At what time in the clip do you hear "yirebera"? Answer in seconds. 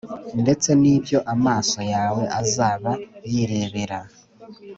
3.31-3.99